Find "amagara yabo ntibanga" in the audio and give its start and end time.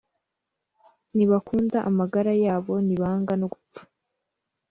1.89-3.33